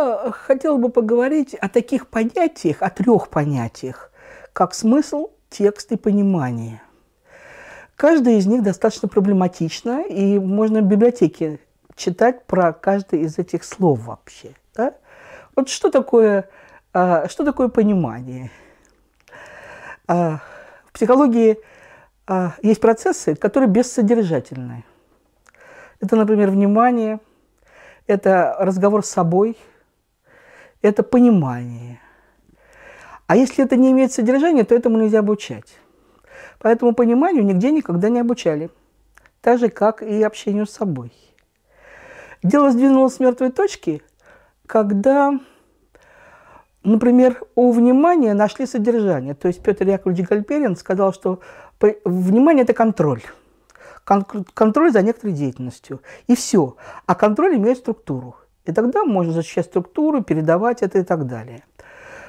Я 0.00 0.32
хотела 0.32 0.78
бы 0.78 0.88
поговорить 0.88 1.54
о 1.54 1.68
таких 1.68 2.08
понятиях, 2.08 2.78
о 2.80 2.88
трех 2.88 3.28
понятиях, 3.28 4.10
как 4.54 4.72
смысл, 4.72 5.28
текст 5.50 5.92
и 5.92 5.96
понимание. 5.96 6.80
Каждая 7.96 8.36
из 8.36 8.46
них 8.46 8.62
достаточно 8.62 9.08
проблематична, 9.08 10.04
и 10.06 10.38
можно 10.38 10.80
в 10.80 10.84
библиотеке 10.84 11.60
читать 11.96 12.46
про 12.46 12.72
каждое 12.72 13.20
из 13.20 13.38
этих 13.38 13.62
слов 13.62 14.00
вообще. 14.06 14.54
Да? 14.74 14.94
Вот 15.54 15.68
что 15.68 15.90
такое, 15.90 16.48
а, 16.94 17.28
что 17.28 17.44
такое 17.44 17.68
понимание? 17.68 18.50
А, 20.08 20.40
в 20.86 20.92
психологии 20.92 21.58
а, 22.26 22.54
есть 22.62 22.80
процессы, 22.80 23.34
которые 23.34 23.68
бессодержательные. 23.68 24.84
Это, 26.00 26.16
например, 26.16 26.50
внимание, 26.50 27.20
это 28.06 28.56
разговор 28.58 29.04
с 29.04 29.10
собой, 29.10 29.58
это 30.82 31.02
понимание. 31.02 32.00
А 33.26 33.36
если 33.36 33.64
это 33.64 33.76
не 33.76 33.92
имеет 33.92 34.12
содержания, 34.12 34.64
то 34.64 34.74
этому 34.74 34.98
нельзя 34.98 35.20
обучать. 35.20 35.78
Поэтому 36.58 36.94
пониманию 36.94 37.44
нигде 37.44 37.70
никогда 37.70 38.08
не 38.08 38.20
обучали. 38.20 38.70
Так 39.40 39.58
же, 39.58 39.68
как 39.68 40.02
и 40.02 40.22
общению 40.22 40.66
с 40.66 40.70
собой. 40.70 41.12
Дело 42.42 42.70
сдвинулось 42.70 43.14
с 43.14 43.20
мертвой 43.20 43.50
точки, 43.50 44.02
когда, 44.66 45.38
например, 46.82 47.42
у 47.54 47.70
внимания 47.70 48.34
нашли 48.34 48.66
содержание. 48.66 49.34
То 49.34 49.48
есть 49.48 49.62
Петр 49.62 49.86
Яковлевич 49.86 50.28
Гальперин 50.28 50.76
сказал, 50.76 51.12
что 51.12 51.40
внимание– 52.04 52.62
это 52.64 52.72
контроль. 52.74 53.22
Контроль 54.04 54.90
за 54.90 55.02
некоторой 55.02 55.34
деятельностью. 55.34 56.02
И 56.26 56.34
все. 56.34 56.76
А 57.06 57.14
контроль 57.14 57.56
имеет 57.56 57.78
структуру. 57.78 58.36
И 58.70 58.72
тогда 58.72 59.04
можно 59.04 59.32
защищать 59.32 59.66
структуру, 59.66 60.22
передавать 60.22 60.82
это 60.82 60.98
и 60.98 61.02
так 61.02 61.26
далее. 61.26 61.64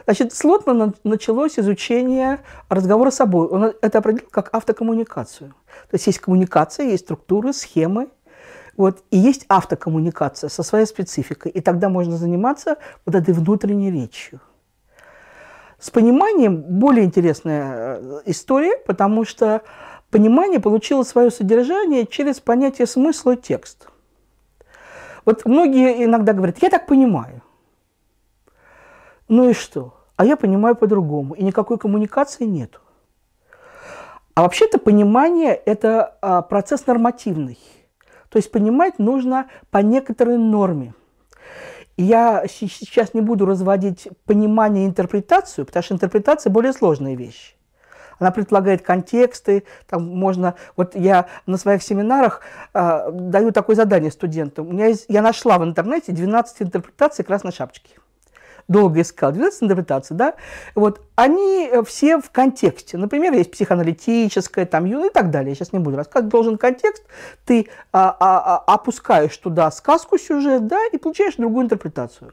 Значит, 0.06 0.34
с 0.34 0.44
Лотмана 0.44 0.94
началось 1.03 1.59
изучение 1.59 2.39
разговора 2.70 3.11
с 3.11 3.16
собой. 3.16 3.48
Он 3.48 3.73
это 3.81 4.00
определил 4.00 4.28
как 4.31 4.50
автокоммуникацию. 4.53 5.50
То 5.50 5.94
есть 5.94 6.08
есть 6.08 6.20
коммуникация, 6.20 6.88
есть 6.88 7.06
структуры, 7.06 7.53
схемы, 7.53 8.09
вот, 8.78 9.03
и 9.11 9.17
есть 9.17 9.45
автокоммуникация 9.48 10.50
со 10.50 10.64
своей 10.64 10.86
спецификой. 10.86 11.52
И 11.52 11.61
тогда 11.61 11.89
можно 11.89 12.17
заниматься 12.17 12.78
вот 13.05 13.16
этой 13.16 13.33
внутренней 13.33 13.92
речью. 13.92 14.39
С 15.80 15.89
пониманием 15.89 16.61
более 16.61 17.05
интересная 17.05 18.00
э, 18.00 18.22
история, 18.26 18.78
потому 18.86 19.26
что 19.26 19.61
понимание 20.09 20.59
получило 20.59 21.03
свое 21.03 21.31
содержание 21.31 22.05
через 22.05 22.39
понятие 22.39 22.88
смысла 22.88 23.31
и 23.31 23.38
текст. 23.38 23.91
Вот 25.25 25.45
многие 25.45 26.03
иногда 26.03 26.33
говорят, 26.33 26.61
я 26.61 26.69
так 26.69 26.88
понимаю. 26.88 27.41
Ну 29.27 29.50
и 29.50 29.53
что? 29.53 29.97
А 30.16 30.25
я 30.25 30.36
понимаю 30.36 30.75
по-другому, 30.75 31.33
и 31.33 31.44
никакой 31.44 31.77
коммуникации 31.77 32.45
нету. 32.45 32.80
А 34.33 34.44
вообще-то 34.44 34.77
понимание– 34.77 35.53
это 35.66 36.17
а, 36.22 36.42
процесс 36.42 36.88
нормативный. 36.88 37.59
То 38.30 38.38
есть 38.38 38.52
понимать 38.52 38.97
нужно 38.97 39.47
по 39.72 39.80
некоторой 39.80 40.38
норме. 40.38 40.94
Я 41.97 42.45
сейчас 42.47 43.14
не 43.14 43.22
буду 43.22 43.45
разводить 43.45 44.08
понимание 44.25 44.86
и 44.86 44.88
интерпретацию, 44.88 45.66
потому 45.66 45.83
что 45.83 45.94
интерпретация 45.94 46.49
более 46.49 46.73
сложная 46.73 47.16
вещь. 47.16 47.55
Она 48.22 48.31
предполагает 48.31 48.83
контексты, 48.83 49.64
там 49.89 50.08
можно... 50.08 50.55
Вот 50.77 50.95
я 50.95 51.25
на 51.47 51.58
своих 51.58 51.83
семинарах 51.83 52.41
э, 52.73 53.09
даю 53.11 53.52
такое 53.52 53.75
задание 53.75 54.11
студентам. 54.11 54.69
У 54.69 54.72
меня 54.72 54.88
есть, 54.88 55.05
я 55.09 55.22
нашла 55.22 55.58
в 55.58 55.64
интернете 55.64 56.11
12 56.11 56.61
интерпретаций 56.61 57.25
красной 57.25 57.52
шапочки 57.52 57.95
долго 58.67 59.02
искал, 59.02 59.32
12 59.32 59.64
интерпретаций, 59.64 60.15
да, 60.15 60.36
вот, 60.76 61.02
они 61.15 61.67
э, 61.71 61.83
все 61.83 62.20
в 62.20 62.30
контексте. 62.30 62.98
Например, 62.98 63.33
есть 63.33 63.52
психоаналитическая, 63.52 64.65
там, 64.65 64.86
и 64.86 65.09
так 65.09 65.30
далее. 65.30 65.49
Я 65.49 65.55
сейчас 65.55 65.73
не 65.73 65.80
буду 65.80 65.98
рассказывать. 65.98 66.32
Должен 66.32 66.58
контекст, 66.58 67.03
ты 67.45 67.67
а, 67.92 68.15
а, 68.20 68.55
а, 68.65 68.73
опускаешь 68.73 69.36
туда 69.38 69.70
сказку, 69.71 70.17
сюжет, 70.17 70.67
да, 70.67 70.80
и 70.92 70.98
получаешь 70.98 71.36
другую 71.36 71.65
интерпретацию. 71.65 72.32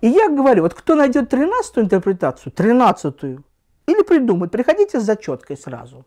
И 0.00 0.08
я 0.08 0.28
говорю, 0.28 0.62
вот 0.62 0.74
кто 0.74 0.94
найдет 0.94 1.28
13 1.28 1.78
интерпретацию, 1.78 2.52
13 2.52 3.38
или 3.88 4.02
придумает, 4.02 4.52
приходите 4.52 5.00
с 5.00 5.02
зачеткой 5.02 5.56
сразу. 5.56 6.04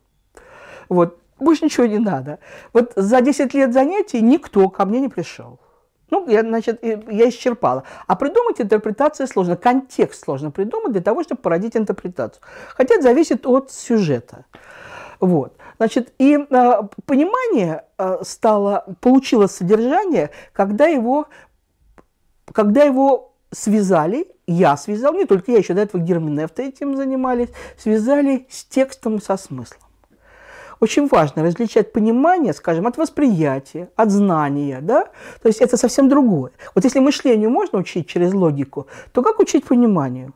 Вот, 0.88 1.18
больше 1.38 1.64
ничего 1.64 1.86
не 1.86 1.98
надо. 1.98 2.38
Вот 2.72 2.92
за 2.96 3.20
10 3.20 3.54
лет 3.54 3.72
занятий 3.72 4.20
никто 4.22 4.68
ко 4.68 4.84
мне 4.84 5.00
не 5.00 5.08
пришел. 5.08 5.58
Ну, 6.10 6.28
я, 6.28 6.42
значит, 6.42 6.82
я 6.82 7.28
исчерпала. 7.28 7.84
А 8.06 8.16
придумать 8.16 8.60
интерпретацию 8.60 9.26
сложно, 9.26 9.56
контекст 9.56 10.24
сложно 10.24 10.50
придумать 10.50 10.92
для 10.92 11.00
того, 11.00 11.22
чтобы 11.22 11.40
породить 11.40 11.76
интерпретацию. 11.76 12.42
Хотя 12.76 12.94
это 12.94 13.02
зависит 13.02 13.46
от 13.46 13.72
сюжета. 13.72 14.44
Вот. 15.20 15.56
Значит, 15.78 16.12
и 16.18 16.36
э, 16.36 16.82
понимание 17.06 17.84
э, 17.98 18.18
стало, 18.22 18.84
получило 19.00 19.46
содержание, 19.46 20.30
когда 20.52 20.86
его, 20.86 21.26
когда 22.52 22.84
его 22.84 23.32
связали, 23.50 24.28
я 24.52 24.76
связал, 24.76 25.14
не 25.14 25.24
только 25.24 25.52
я, 25.52 25.58
еще 25.58 25.74
до 25.74 25.82
этого 25.82 26.00
герменевты 26.00 26.64
этим 26.68 26.96
занимались, 26.96 27.48
связали 27.76 28.46
с 28.50 28.64
текстом 28.64 29.20
со 29.20 29.36
смыслом. 29.36 29.80
Очень 30.80 31.06
важно 31.06 31.44
различать 31.44 31.92
понимание, 31.92 32.52
скажем, 32.52 32.88
от 32.88 32.96
восприятия, 32.96 33.88
от 33.94 34.10
знания, 34.10 34.80
да? 34.80 35.04
То 35.40 35.48
есть 35.48 35.60
это 35.60 35.76
совсем 35.76 36.08
другое. 36.08 36.50
Вот 36.74 36.82
если 36.84 36.98
мышлению 36.98 37.50
можно 37.50 37.78
учить 37.78 38.08
через 38.08 38.34
логику, 38.34 38.88
то 39.12 39.22
как 39.22 39.38
учить 39.38 39.64
пониманию? 39.64 40.32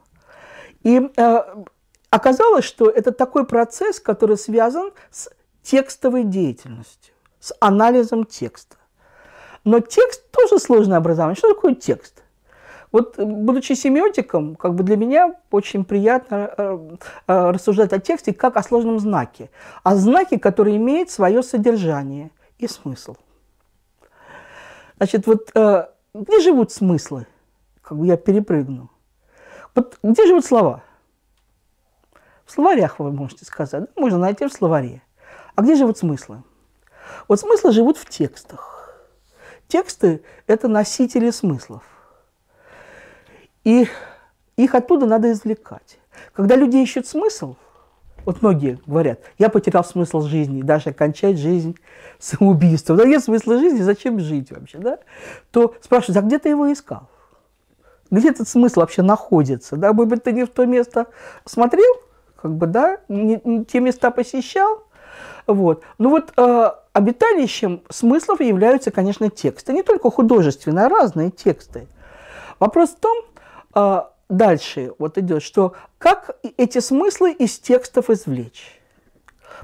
И 0.84 1.10
э, 1.16 1.40
оказалось, 2.10 2.64
что 2.64 2.88
это 2.88 3.10
такой 3.10 3.44
процесс, 3.44 3.98
который 3.98 4.36
связан 4.36 4.92
с 5.10 5.28
текстовой 5.64 6.22
деятельностью, 6.22 7.12
с 7.40 7.52
анализом 7.58 8.24
текста. 8.24 8.76
Но 9.64 9.80
текст 9.80 10.30
тоже 10.30 10.60
сложное 10.60 10.98
образование. 10.98 11.36
Что 11.36 11.52
такое 11.54 11.74
текст? 11.74 12.22
Вот, 12.96 13.18
будучи 13.18 13.74
семиотиком, 13.74 14.56
как 14.56 14.74
бы 14.74 14.82
для 14.82 14.96
меня 14.96 15.34
очень 15.50 15.84
приятно 15.84 16.50
э, 16.56 16.96
э, 17.26 17.50
рассуждать 17.50 17.92
о 17.92 17.98
тексте 17.98 18.32
как 18.32 18.56
о 18.56 18.62
сложном 18.62 18.98
знаке, 18.98 19.50
о 19.82 19.96
знаке, 19.96 20.38
который 20.38 20.78
имеет 20.78 21.10
свое 21.10 21.42
содержание 21.42 22.30
и 22.56 22.66
смысл. 22.66 23.16
Значит, 24.96 25.26
вот 25.26 25.50
э, 25.54 25.88
где 26.14 26.40
живут 26.40 26.72
смыслы? 26.72 27.26
Как 27.82 27.98
бы 27.98 28.06
я 28.06 28.16
перепрыгну. 28.16 28.90
Вот 29.74 29.98
где 30.02 30.26
живут 30.26 30.46
слова? 30.46 30.82
В 32.46 32.50
словарях 32.50 32.98
вы 32.98 33.12
можете 33.12 33.44
сказать, 33.44 33.90
можно 33.94 34.16
найти 34.16 34.46
в 34.46 34.52
словаре. 34.54 35.02
А 35.54 35.60
где 35.60 35.74
живут 35.74 35.98
смыслы? 35.98 36.42
Вот 37.28 37.40
смыслы 37.40 37.72
живут 37.72 37.98
в 37.98 38.08
текстах. 38.08 39.04
Тексты– 39.68 40.24
это 40.46 40.66
носители 40.66 41.28
смыслов. 41.28 41.82
И 43.66 43.88
их 44.56 44.76
оттуда 44.76 45.06
надо 45.06 45.32
извлекать. 45.32 45.98
Когда 46.32 46.54
люди 46.54 46.76
ищут 46.76 47.08
смысл, 47.08 47.56
вот 48.24 48.40
многие 48.40 48.78
говорят, 48.86 49.18
я 49.38 49.48
потерял 49.48 49.82
смысл 49.82 50.20
жизни, 50.20 50.62
даже 50.62 50.92
кончать 50.92 51.36
жизнь 51.36 51.76
самоубийством. 52.20 52.96
Да 52.96 53.04
нет 53.04 53.24
смысла 53.24 53.58
жизни, 53.58 53.82
зачем 53.82 54.20
жить 54.20 54.52
вообще, 54.52 54.78
да? 54.78 55.00
То 55.50 55.74
спрашивают, 55.80 56.16
а 56.18 56.20
где 56.22 56.38
ты 56.38 56.50
его 56.50 56.72
искал? 56.72 57.08
Где 58.08 58.30
этот 58.30 58.46
смысл 58.46 58.80
вообще 58.80 59.02
находится? 59.02 59.74
Да, 59.74 59.92
может 59.92 60.10
быть, 60.10 60.22
ты 60.22 60.30
не 60.30 60.44
в 60.44 60.50
то 60.50 60.64
место 60.64 61.08
смотрел, 61.44 61.92
как 62.40 62.54
бы, 62.54 62.68
да, 62.68 62.98
не, 63.08 63.40
не 63.42 63.64
те 63.64 63.80
места 63.80 64.12
посещал, 64.12 64.84
вот. 65.48 65.82
Ну 65.98 66.10
вот 66.10 66.32
э, 66.36 66.70
обиталищем 66.92 67.82
смыслов 67.90 68.40
являются, 68.40 68.92
конечно, 68.92 69.28
тексты. 69.28 69.72
Не 69.72 69.82
только 69.82 70.08
художественные, 70.08 70.86
а 70.86 70.88
разные 70.88 71.32
тексты. 71.32 71.88
Вопрос 72.60 72.90
в 72.90 73.00
том, 73.00 73.24
а, 73.76 74.14
дальше 74.30 74.92
вот 74.98 75.18
идет, 75.18 75.42
что 75.42 75.74
как 75.98 76.38
эти 76.56 76.78
смыслы 76.78 77.32
из 77.32 77.58
текстов 77.58 78.08
извлечь. 78.08 78.80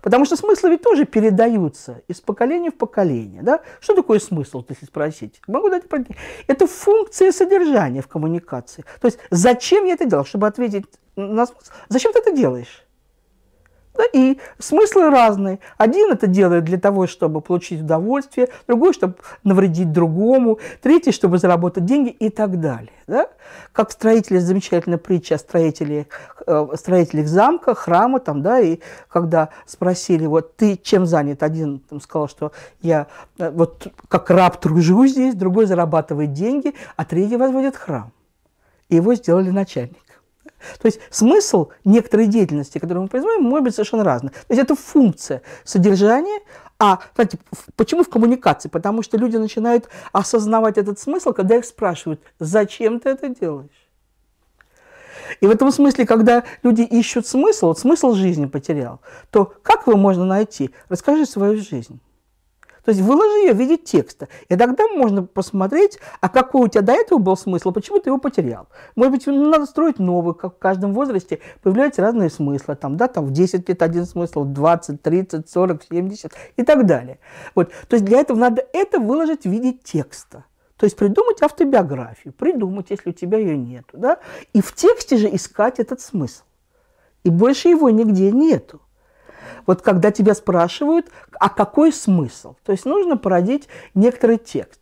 Потому 0.02 0.26
что 0.26 0.36
смыслы 0.36 0.70
ведь 0.70 0.82
тоже 0.82 1.06
передаются 1.06 2.02
из 2.08 2.20
поколения 2.20 2.70
в 2.70 2.76
поколение. 2.76 3.42
Да? 3.42 3.60
Что 3.80 3.94
такое 3.94 4.18
смысл, 4.18 4.64
если 4.68 4.84
спросить? 4.84 5.40
Могу 5.46 5.70
дать 5.70 5.84
Это 6.46 6.66
функция 6.66 7.32
содержания 7.32 8.02
в 8.02 8.08
коммуникации. 8.08 8.84
То 9.00 9.06
есть 9.06 9.18
зачем 9.30 9.84
я 9.86 9.94
это 9.94 10.04
делал? 10.04 10.26
Чтобы 10.26 10.46
ответить 10.46 10.86
на 11.16 11.46
смысл. 11.46 11.72
Зачем 11.88 12.12
ты 12.12 12.18
это 12.18 12.32
делаешь? 12.32 12.84
Да, 13.94 14.04
и 14.10 14.38
смыслы 14.58 15.10
разные. 15.10 15.58
Один 15.76 16.12
это 16.12 16.26
делает 16.26 16.64
для 16.64 16.78
того, 16.78 17.06
чтобы 17.06 17.42
получить 17.42 17.82
удовольствие, 17.82 18.48
другой, 18.66 18.94
чтобы 18.94 19.16
навредить 19.44 19.92
другому, 19.92 20.60
третий, 20.80 21.12
чтобы 21.12 21.36
заработать 21.36 21.84
деньги 21.84 22.08
и 22.08 22.30
так 22.30 22.58
далее. 22.58 22.92
Да? 23.06 23.28
Как 23.72 23.90
строители, 23.90 24.38
замечательная 24.38 24.96
притча 24.96 25.34
о 25.34 25.38
строителях, 25.38 26.06
э, 26.46 26.68
строителях 26.74 27.26
замка, 27.26 27.74
храма, 27.74 28.18
там, 28.18 28.40
да, 28.42 28.60
и 28.60 28.78
когда 29.08 29.50
спросили, 29.66 30.24
вот 30.24 30.56
ты 30.56 30.78
чем 30.78 31.04
занят? 31.04 31.42
Один 31.42 31.80
там, 31.80 32.00
сказал, 32.00 32.28
что 32.28 32.52
я 32.80 33.08
э, 33.38 33.50
вот 33.50 33.88
как 34.08 34.30
раб 34.30 34.58
тружу 34.58 35.06
здесь, 35.06 35.34
другой 35.34 35.66
зарабатывает 35.66 36.32
деньги, 36.32 36.72
а 36.96 37.04
третий 37.04 37.36
возводит 37.36 37.76
храм. 37.76 38.10
и 38.88 38.96
его 38.96 39.14
сделали 39.14 39.50
начальник. 39.50 39.98
То 40.78 40.86
есть 40.86 41.00
смысл 41.10 41.70
некоторой 41.84 42.26
деятельности, 42.26 42.78
которую 42.78 43.02
мы 43.02 43.08
производим, 43.08 43.42
может 43.42 43.64
быть 43.64 43.74
совершенно 43.74 44.04
разный. 44.04 44.30
То 44.30 44.46
есть 44.50 44.62
это 44.62 44.74
функция 44.74 45.42
содержания, 45.64 46.40
а 46.78 46.98
знаете, 47.14 47.38
почему 47.76 48.02
в 48.02 48.08
коммуникации? 48.08 48.68
Потому 48.68 49.02
что 49.02 49.16
люди 49.16 49.36
начинают 49.36 49.88
осознавать 50.12 50.78
этот 50.78 50.98
смысл, 50.98 51.32
когда 51.32 51.56
их 51.56 51.64
спрашивают, 51.64 52.20
зачем 52.38 53.00
ты 53.00 53.10
это 53.10 53.28
делаешь? 53.28 53.70
И 55.40 55.46
в 55.46 55.50
этом 55.50 55.70
смысле, 55.70 56.06
когда 56.06 56.44
люди 56.62 56.82
ищут 56.82 57.26
смысл, 57.26 57.68
вот 57.68 57.78
смысл 57.78 58.12
жизни 58.12 58.46
потерял, 58.46 59.00
то 59.30 59.52
как 59.62 59.86
его 59.86 59.96
можно 59.96 60.24
найти? 60.24 60.70
Расскажи 60.88 61.26
свою 61.26 61.56
жизнь. 61.56 62.00
То 62.84 62.90
есть 62.90 63.00
выложи 63.00 63.46
ее 63.46 63.52
в 63.52 63.58
виде 63.58 63.76
текста. 63.76 64.28
И 64.48 64.56
тогда 64.56 64.88
можно 64.88 65.22
посмотреть, 65.22 65.98
а 66.20 66.28
какой 66.28 66.62
у 66.62 66.68
тебя 66.68 66.82
до 66.82 66.92
этого 66.92 67.18
был 67.18 67.36
смысл, 67.36 67.70
почему 67.70 68.00
ты 68.00 68.10
его 68.10 68.18
потерял. 68.18 68.68
Может 68.96 69.12
быть, 69.12 69.26
надо 69.26 69.66
строить 69.66 69.98
новый, 69.98 70.34
как 70.34 70.56
в 70.56 70.58
каждом 70.58 70.92
возрасте 70.92 71.38
появляются 71.62 72.02
разные 72.02 72.28
смыслы. 72.28 72.74
Там, 72.74 72.96
да, 72.96 73.06
там 73.06 73.26
в 73.26 73.30
10 73.30 73.68
лет 73.68 73.82
один 73.82 74.04
смысл, 74.04 74.44
в 74.44 74.52
20, 74.52 75.00
30, 75.00 75.48
40, 75.48 75.82
70 75.90 76.32
и 76.56 76.62
так 76.64 76.86
далее. 76.86 77.18
Вот. 77.54 77.70
То 77.88 77.94
есть 77.94 78.04
для 78.04 78.20
этого 78.20 78.36
надо 78.36 78.66
это 78.72 78.98
выложить 78.98 79.42
в 79.42 79.50
виде 79.50 79.72
текста. 79.72 80.44
То 80.76 80.84
есть 80.84 80.96
придумать 80.96 81.40
автобиографию, 81.40 82.32
придумать, 82.32 82.90
если 82.90 83.10
у 83.10 83.12
тебя 83.12 83.38
ее 83.38 83.56
нет. 83.56 83.84
Да? 83.92 84.18
И 84.52 84.60
в 84.60 84.74
тексте 84.74 85.16
же 85.16 85.32
искать 85.32 85.78
этот 85.78 86.00
смысл. 86.00 86.42
И 87.22 87.30
больше 87.30 87.68
его 87.68 87.88
нигде 87.90 88.32
нету 88.32 88.80
вот 89.66 89.82
когда 89.82 90.10
тебя 90.10 90.34
спрашивают, 90.34 91.10
а 91.38 91.48
какой 91.48 91.92
смысл? 91.92 92.54
То 92.64 92.72
есть 92.72 92.84
нужно 92.84 93.16
породить 93.16 93.68
некоторый 93.94 94.38
текст. 94.38 94.80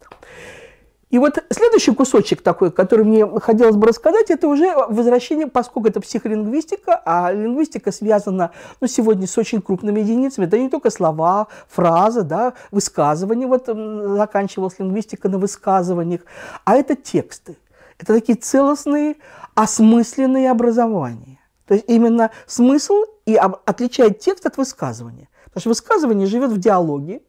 И 1.11 1.19
вот 1.19 1.43
следующий 1.51 1.93
кусочек 1.93 2.41
такой, 2.41 2.71
который 2.71 3.05
мне 3.05 3.27
хотелось 3.41 3.75
бы 3.75 3.89
рассказать, 3.89 4.31
это 4.31 4.47
уже 4.47 4.73
возвращение, 4.77 5.49
поскольку 5.49 5.89
это 5.89 6.01
психолингвистика, 6.01 7.03
а 7.05 7.33
лингвистика 7.33 7.91
связана 7.91 8.53
ну, 8.81 8.87
сегодня 8.87 9.27
с 9.27 9.37
очень 9.37 9.61
крупными 9.61 9.99
единицами. 9.99 10.47
Это 10.47 10.57
не 10.57 10.69
только 10.69 10.91
слова, 10.91 11.49
фразы, 11.69 12.23
да, 12.23 12.53
высказывания, 12.71 13.49
вот 13.49 13.67
заканчивалась 13.67 14.79
лингвистика 14.79 15.29
на 15.29 15.39
высказываниях, 15.39 16.21
а 16.65 16.77
это 16.77 16.95
тексты. 16.95 17.56
Это 17.99 18.15
такие 18.15 18.39
целостные, 18.39 19.17
осмысленные 19.56 20.49
образования. 20.49 21.40
То 21.70 21.75
есть 21.75 21.88
именно 21.88 22.32
смысл 22.49 22.94
и 23.26 23.37
отличает 23.37 24.19
текст 24.19 24.44
от 24.44 24.56
высказывания. 24.56 25.28
Потому 25.44 25.61
что 25.61 25.69
высказывание 25.69 26.26
живет 26.26 26.50
в 26.50 26.58
диалоге, 26.58 27.22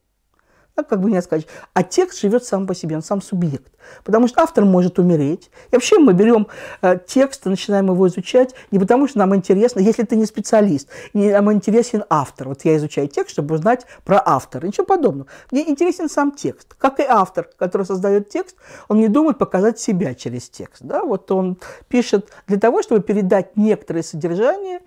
да, 0.81 0.87
как 0.87 1.01
бы 1.01 1.11
не 1.11 1.21
сказать, 1.21 1.47
а 1.73 1.83
текст 1.83 2.19
живет 2.19 2.43
сам 2.43 2.67
по 2.67 2.75
себе, 2.75 2.95
он 2.95 3.03
сам 3.03 3.21
субъект. 3.21 3.71
Потому 4.03 4.27
что 4.27 4.41
автор 4.41 4.65
может 4.65 4.99
умереть. 4.99 5.49
И 5.71 5.75
вообще 5.75 5.97
мы 5.97 6.13
берем 6.13 6.47
э, 6.81 6.97
текст 7.05 7.45
и 7.45 7.49
начинаем 7.49 7.87
его 7.87 8.07
изучать 8.07 8.53
не 8.71 8.79
потому, 8.79 9.07
что 9.07 9.19
нам 9.19 9.35
интересно, 9.35 9.79
если 9.79 10.03
ты 10.03 10.15
не 10.15 10.25
специалист, 10.25 10.87
не, 11.13 11.31
нам 11.31 11.51
интересен 11.51 12.03
автор. 12.09 12.49
Вот 12.49 12.63
я 12.63 12.77
изучаю 12.77 13.07
текст, 13.07 13.33
чтобы 13.33 13.55
узнать 13.55 13.85
про 14.03 14.21
автора. 14.23 14.67
Ничего 14.67 14.85
подобного. 14.85 15.27
Мне 15.51 15.69
интересен 15.69 16.09
сам 16.09 16.31
текст. 16.31 16.75
Как 16.77 16.99
и 16.99 17.03
автор, 17.03 17.49
который 17.57 17.85
создает 17.85 18.29
текст, 18.29 18.55
он 18.87 18.99
не 18.99 19.07
думает 19.07 19.37
показать 19.37 19.79
себя 19.79 20.13
через 20.13 20.49
текст. 20.49 20.83
Да? 20.83 21.03
Вот 21.03 21.31
он 21.31 21.57
пишет 21.87 22.29
для 22.47 22.59
того, 22.59 22.83
чтобы 22.83 23.01
передать 23.01 23.57
некоторые 23.57 24.03
содержания 24.03 24.81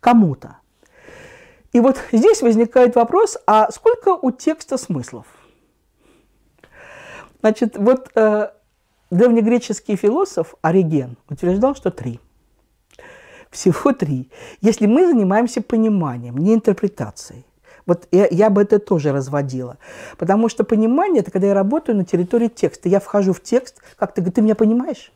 кому-то. 0.00 0.56
И 1.72 1.78
вот 1.78 1.98
здесь 2.10 2.42
возникает 2.42 2.96
вопрос, 2.96 3.38
а 3.46 3.70
сколько 3.70 4.08
у 4.10 4.32
текста 4.32 4.76
смыслов? 4.76 5.26
Значит, 7.40 7.76
вот 7.76 8.10
э, 8.14 8.50
древнегреческий 9.10 9.96
философ 9.96 10.54
Ориген 10.62 11.16
утверждал, 11.28 11.74
что 11.74 11.90
три. 11.90 12.20
Всего 13.50 13.92
три. 13.92 14.30
Если 14.60 14.86
мы 14.86 15.06
занимаемся 15.06 15.60
пониманием, 15.62 16.36
не 16.36 16.54
интерпретацией. 16.54 17.44
Вот 17.86 18.06
я, 18.12 18.28
я 18.30 18.50
бы 18.50 18.62
это 18.62 18.78
тоже 18.78 19.12
разводила. 19.12 19.78
Потому 20.16 20.48
что 20.48 20.62
понимание– 20.64 21.20
это 21.22 21.30
когда 21.30 21.48
я 21.48 21.54
работаю 21.54 21.96
на 21.96 22.04
территории 22.04 22.48
текста. 22.48 22.88
Я 22.88 23.00
вхожу 23.00 23.32
в 23.32 23.42
текст, 23.42 23.82
как 23.96 24.14
ты, 24.14 24.22
ты 24.30 24.42
меня 24.42 24.54
понимаешь? 24.54 25.12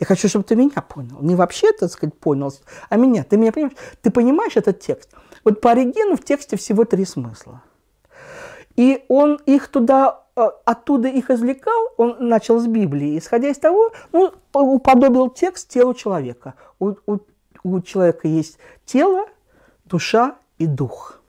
Я 0.00 0.06
хочу, 0.06 0.28
чтобы 0.28 0.44
ты 0.44 0.56
меня 0.56 0.82
понял. 0.82 1.18
Не 1.20 1.34
вообще, 1.34 1.72
так 1.72 1.90
сказать, 1.90 2.18
понял, 2.18 2.52
а 2.88 2.96
меня. 2.96 3.22
Ты 3.22 3.36
меня 3.36 3.52
понимаешь? 3.52 3.76
Ты 4.02 4.10
понимаешь 4.10 4.56
этот 4.56 4.80
текст? 4.80 5.10
Вот 5.44 5.60
по 5.60 5.72
Оригену 5.72 6.16
в 6.16 6.24
тексте 6.24 6.56
всего 6.56 6.84
три 6.84 7.04
смысла. 7.04 7.62
И 8.76 9.04
он 9.08 9.38
их 9.46 9.68
туда, 9.68 10.23
оттуда 10.34 11.08
их 11.08 11.30
извлекал, 11.30 11.88
он 11.96 12.16
начал 12.28 12.58
с 12.58 12.66
Библии, 12.66 13.18
исходя 13.18 13.48
из 13.48 13.58
того, 13.58 13.92
ну, 14.12 14.32
уподобил 14.52 15.30
текст 15.30 15.68
телу 15.68 15.94
человека. 15.94 16.54
У, 16.78 16.94
у, 17.06 17.18
у 17.62 17.80
человека 17.80 18.26
есть 18.26 18.58
тело, 18.84 19.26
душа 19.84 20.36
и 20.58 20.66
дух. 20.66 21.20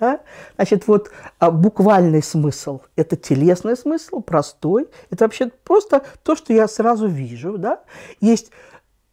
Да? 0.00 0.20
Значит, 0.56 0.88
вот 0.88 1.12
а, 1.38 1.52
буквальный 1.52 2.22
смысл– 2.22 2.80
это 2.96 3.16
телесный 3.16 3.76
смысл, 3.76 4.20
простой. 4.20 4.88
Это 5.10 5.24
вообще 5.24 5.46
просто 5.62 6.02
то, 6.24 6.34
что 6.34 6.52
я 6.52 6.66
сразу 6.66 7.06
вижу. 7.06 7.56
Да? 7.58 7.82
Есть 8.20 8.50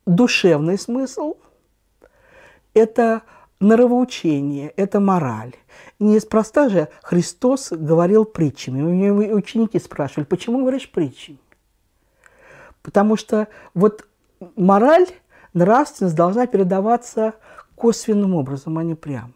душевный 0.05 0.79
смысл– 0.79 1.35
это 2.73 3.23
норовоучение, 3.59 4.69
это 4.69 4.99
мораль. 4.99 5.53
Неспроста 5.99 6.69
же 6.69 6.89
Христос 7.01 7.71
говорил 7.71 8.25
притчами. 8.25 8.81
У 8.81 8.89
него 8.89 9.35
ученики 9.35 9.79
спрашивали, 9.79 10.25
почему 10.25 10.59
говоришь 10.59 10.89
притчами? 10.89 11.39
Потому 12.81 13.17
что 13.17 13.47
вот 13.73 14.07
мораль, 14.55 15.07
нравственность 15.53 16.15
должна 16.15 16.47
передаваться 16.47 17.33
косвенным 17.75 18.35
образом, 18.35 18.77
а 18.77 18.83
не 18.83 18.95
прямо 18.95 19.33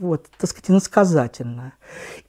вот, 0.00 0.26
так 0.38 0.50
сказать, 0.50 0.70
иносказательно. 0.70 1.74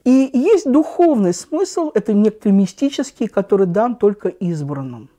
И 0.03 0.29
есть 0.33 0.69
духовный 0.69 1.33
смысл, 1.33 1.91
это 1.93 2.13
некоторый 2.13 2.51
мистический, 2.51 3.27
который 3.27 3.65
дан 3.65 3.95
только 3.95 4.29
избранным, 4.29 5.09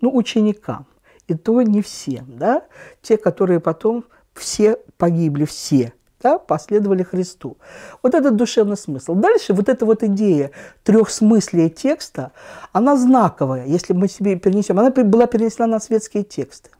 ну, 0.00 0.14
ученикам. 0.14 0.86
И 1.26 1.34
то 1.34 1.60
не 1.60 1.82
всем, 1.82 2.38
да, 2.38 2.62
те, 3.02 3.18
которые 3.18 3.60
потом 3.60 4.04
все 4.38 4.78
погибли, 4.96 5.44
все, 5.44 5.92
да, 6.22 6.38
последовали 6.38 7.02
Христу. 7.02 7.56
Вот 8.02 8.14
этот 8.14 8.36
душевный 8.36 8.76
смысл. 8.76 9.14
Дальше 9.14 9.54
вот 9.54 9.68
эта 9.68 9.86
вот 9.86 10.02
идея 10.02 10.50
трехсмыслия 10.84 11.68
текста, 11.68 12.32
она 12.72 12.96
знаковая, 12.96 13.66
если 13.66 13.92
мы 13.92 14.08
себе 14.08 14.36
перенесем. 14.36 14.78
Она 14.78 14.90
была 14.90 15.26
перенесена 15.26 15.66
на 15.66 15.80
светские 15.80 16.24
тексты. 16.24 16.70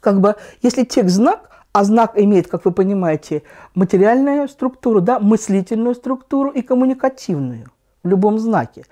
Как 0.00 0.20
бы, 0.20 0.36
если 0.62 0.84
текст 0.84 1.16
знак, 1.16 1.50
а 1.72 1.84
знак 1.84 2.12
имеет, 2.16 2.46
как 2.46 2.64
вы 2.64 2.72
понимаете, 2.72 3.42
материальную 3.74 4.48
структуру, 4.48 5.00
да, 5.00 5.18
мыслительную 5.18 5.94
структуру 5.94 6.50
и 6.50 6.62
коммуникативную 6.62 7.70
в 8.04 8.08
любом 8.08 8.38
знаке. 8.38 8.84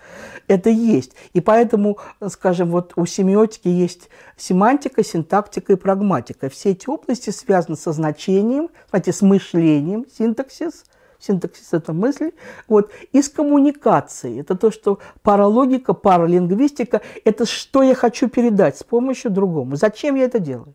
Это 0.49 0.71
есть. 0.71 1.12
И 1.35 1.40
поэтому, 1.40 1.99
скажем, 2.28 2.71
вот 2.71 2.95
у 2.97 3.07
семиотики 3.07 3.69
есть 3.69 4.09
семантика, 4.37 5.04
синтактика 5.04 5.75
и 5.75 5.76
прагматика. 5.76 6.49
Все 6.49 6.71
эти 6.71 6.88
области 6.88 7.31
связаны 7.31 7.76
со 7.76 7.92
значением, 7.92 8.71
знаете, 8.90 9.12
с 9.12 9.23
мышлением, 9.23 10.07
синтаксис, 10.11 10.85
синтаксис– 11.21 11.69
это 11.73 11.92
мысль, 11.92 12.33
вот, 12.66 12.90
и 13.12 13.23
с 13.23 13.28
коммуникацией. 13.28 14.40
Это 14.40 14.57
то, 14.57 14.71
что 14.71 14.99
паралогика, 15.23 15.92
паралингвистика– 15.92 17.02
это 17.25 17.47
что 17.47 17.83
я 17.83 17.95
хочу 17.95 18.28
передать 18.28 18.78
с 18.78 18.83
помощью 18.83 19.31
другому. 19.31 19.76
Зачем 19.76 20.16
я 20.16 20.25
это 20.25 20.38
делаю? 20.38 20.75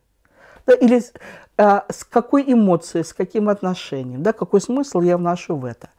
Да, 0.66 0.74
или 0.74 1.02
а, 1.58 1.86
с 1.90 2.04
какой 2.04 2.44
эмоцией, 2.52 3.04
с 3.04 3.14
каким 3.14 3.50
отношением, 3.50 4.22
да, 4.22 4.32
какой 4.34 4.62
смысл 4.62 5.02
я 5.02 5.18
вношу 5.18 5.56
в 5.56 5.66
это. 5.66 5.90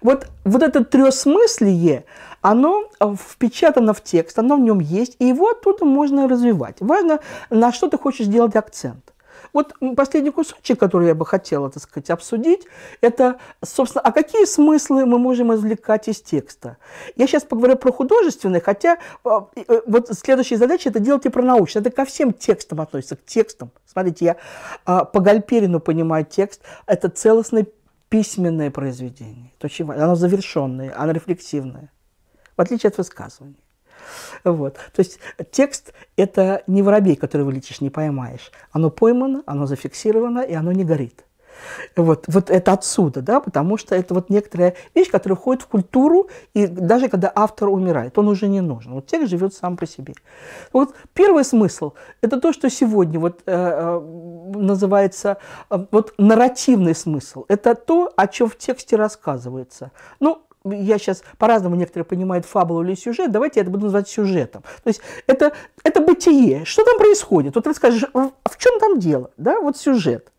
Вот, 0.00 0.26
вот 0.44 0.62
это 0.62 0.84
трехсмыслие, 0.84 2.04
оно 2.40 2.84
впечатано 3.00 3.94
в 3.94 4.02
текст, 4.02 4.38
оно 4.38 4.56
в 4.56 4.60
нем 4.60 4.80
есть, 4.80 5.16
и 5.18 5.26
его 5.26 5.50
оттуда 5.50 5.84
можно 5.84 6.28
развивать. 6.28 6.76
Важно, 6.80 7.20
на 7.50 7.72
что 7.72 7.88
ты 7.88 7.96
хочешь 7.96 8.26
сделать 8.26 8.54
акцент. 8.56 9.14
Вот 9.54 9.72
последний 9.96 10.30
кусочек, 10.30 10.80
который 10.80 11.06
я 11.06 11.14
бы 11.14 11.24
хотела, 11.24 11.70
так 11.70 11.82
сказать, 11.82 12.10
обсудить, 12.10 12.66
это, 13.00 13.38
собственно, 13.64 14.02
а 14.02 14.10
какие 14.10 14.46
смыслы 14.46 15.06
мы 15.06 15.18
можем 15.18 15.54
извлекать 15.54 16.08
из 16.08 16.20
текста? 16.20 16.76
Я 17.14 17.28
сейчас 17.28 17.44
поговорю 17.44 17.76
про 17.76 17.92
художественные, 17.92 18.60
хотя 18.60 18.98
а, 19.24 19.46
э, 19.54 19.82
вот 19.86 20.10
следующая 20.12 20.56
задача– 20.56 20.88
это 20.90 20.98
делать 20.98 21.24
и 21.26 21.28
про 21.28 21.42
научное. 21.42 21.82
Это 21.82 21.92
ко 21.92 22.04
всем 22.04 22.32
текстам 22.32 22.80
относится, 22.80 23.14
к 23.14 23.24
текстам. 23.24 23.70
Смотрите, 23.86 24.24
я 24.24 24.36
а, 24.86 25.04
по 25.04 25.20
Гальперину 25.20 25.78
понимаю 25.78 26.26
текст. 26.28 26.62
Это 26.86 27.08
целостное 27.08 27.66
письменное 28.14 28.70
произведение. 28.70 29.50
Это 29.58 29.66
очень 29.66 29.84
важно. 29.86 30.04
Оно 30.04 30.14
завершенное, 30.14 30.94
оно 30.96 31.10
рефлексивное, 31.10 31.90
в 32.56 32.60
отличие 32.60 32.90
от 32.90 32.98
высказывания. 32.98 33.58
Вот. 34.44 34.74
То 34.74 35.00
есть 35.00 35.18
текст– 35.50 35.92
это 36.16 36.62
не 36.68 36.82
воробей, 36.82 37.16
который 37.16 37.42
вылетишь, 37.42 37.80
не 37.80 37.90
поймаешь. 37.90 38.52
Оно 38.70 38.90
поймано, 38.90 39.42
оно 39.46 39.66
зафиксировано, 39.66 40.42
и 40.42 40.54
оно 40.54 40.70
не 40.70 40.84
горит. 40.84 41.24
Вот, 41.96 42.24
вот 42.28 42.50
это 42.50 42.72
отсюда, 42.72 43.22
да, 43.22 43.40
потому 43.40 43.76
что 43.76 43.94
это 43.94 44.14
вот 44.14 44.30
некоторая 44.30 44.74
вещь, 44.94 45.10
которая 45.10 45.36
входит 45.36 45.62
в 45.62 45.66
культуру, 45.66 46.28
и 46.54 46.66
даже 46.66 47.08
когда 47.08 47.32
автор 47.34 47.68
умирает, 47.68 48.18
он 48.18 48.28
уже 48.28 48.48
не 48.48 48.60
нужен. 48.60 48.94
Вот 48.94 49.06
текст 49.06 49.30
живет 49.30 49.54
сам 49.54 49.76
по 49.76 49.86
себе. 49.86 50.14
Вот 50.72 50.94
первый 51.12 51.44
смысл– 51.44 51.92
это 52.20 52.40
то, 52.40 52.52
что 52.52 52.70
сегодня 52.70 53.18
вот, 53.18 53.42
э, 53.46 53.52
э 53.52 54.00
называется 54.54 55.38
э, 55.70 55.86
вот 55.90 56.14
нарративный 56.18 56.94
смысл. 56.94 57.44
Это 57.48 57.74
то, 57.74 58.12
о 58.16 58.26
чем 58.26 58.48
в 58.48 58.56
тексте 58.56 58.96
рассказывается. 58.96 59.90
Ну, 60.20 60.44
я 60.64 60.98
сейчас 60.98 61.22
по-разному 61.38 61.76
некоторые 61.76 62.04
понимают 62.04 62.46
фабулу 62.46 62.82
или 62.82 62.94
сюжет, 62.94 63.30
давайте 63.30 63.60
я 63.60 63.62
это 63.62 63.70
буду 63.70 63.84
называть 63.84 64.08
сюжетом. 64.08 64.62
То 64.82 64.88
есть 64.88 65.00
это, 65.26 65.52
это 65.82 66.00
бытие, 66.00 66.64
что 66.64 66.84
там 66.84 66.96
происходит? 66.98 67.54
Вот 67.54 67.66
расскажешь, 67.66 68.04
в 68.12 68.58
чем 68.58 68.80
там 68.80 68.98
дело? 68.98 69.30
Да, 69.36 69.60
вот 69.60 69.76
сюжет. 69.76 70.32